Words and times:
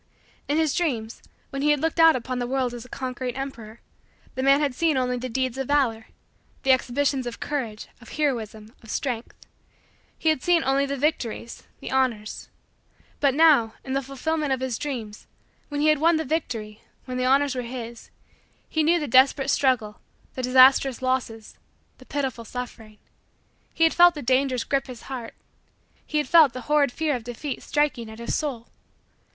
In 0.47 0.57
his 0.57 0.73
dreams, 0.73 1.21
when 1.51 1.61
he 1.61 1.69
had 1.69 1.79
looked 1.79 1.99
out 1.99 2.15
upon 2.15 2.39
the 2.39 2.47
world 2.47 2.73
as 2.73 2.83
a 2.83 2.89
conquering 2.89 3.35
emperor, 3.35 3.81
the 4.33 4.41
man 4.41 4.59
had 4.59 4.73
seen 4.73 4.97
only 4.97 5.15
the 5.17 5.29
deeds 5.29 5.59
of 5.59 5.67
valor 5.67 6.07
the 6.63 6.71
exhibitions 6.71 7.27
of 7.27 7.39
courage, 7.39 7.87
of 8.01 8.09
heroism, 8.13 8.73
of 8.81 8.89
strength 8.89 9.35
he 10.17 10.29
had 10.29 10.41
seen 10.41 10.63
only 10.63 10.87
the 10.87 10.97
victories 10.97 11.67
the 11.81 11.91
honors. 11.91 12.49
But 13.19 13.35
now, 13.35 13.75
in 13.83 13.93
the 13.93 14.01
fulfillment 14.01 14.51
of 14.51 14.59
his 14.59 14.79
dreams 14.79 15.27
when 15.69 15.81
he 15.81 15.89
had 15.89 15.99
won 15.99 16.15
the 16.17 16.25
victory 16.25 16.81
when 17.05 17.17
the 17.17 17.25
honors 17.25 17.53
were 17.53 17.61
his 17.61 18.09
he 18.67 18.81
knew 18.81 18.99
the 18.99 19.07
desperate 19.07 19.51
struggle, 19.51 20.01
the 20.33 20.41
disastrous 20.41 21.03
losses, 21.03 21.59
the 21.99 22.07
pitiful 22.07 22.43
suffering. 22.43 22.97
He 23.71 23.83
had 23.83 23.93
felt 23.93 24.15
the 24.15 24.23
dangers 24.23 24.63
grip 24.63 24.87
his 24.87 25.03
heart. 25.03 25.35
He 26.03 26.17
had 26.17 26.27
felt 26.27 26.53
the 26.53 26.61
horrid 26.61 26.91
fear 26.91 27.15
of 27.15 27.23
defeat 27.23 27.61
striking 27.61 28.09
at 28.09 28.17
his 28.17 28.33
soul. 28.33 28.67